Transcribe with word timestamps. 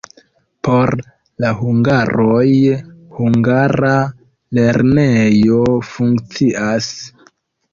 Por 0.67 0.91
la 1.43 1.51
hungaroj 1.65 2.47
hungara 3.17 3.93
lernejo 4.59 5.63
funkcias. 5.93 6.91